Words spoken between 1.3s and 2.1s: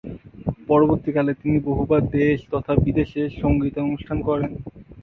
তিনি বহুবার